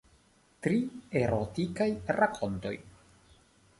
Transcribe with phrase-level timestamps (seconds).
[0.67, 0.79] Tri
[1.21, 1.89] erotikaj
[2.21, 2.77] rakontoj.